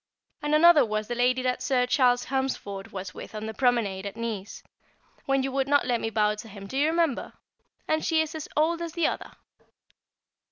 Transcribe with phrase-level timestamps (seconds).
[0.41, 4.17] And another was the lady that Sir Charles Helmsford was with on the promenade at
[4.17, 4.63] Nice,
[5.27, 7.33] when you would not let me bow to him, do you remember?
[7.87, 9.33] And she is as old as the other!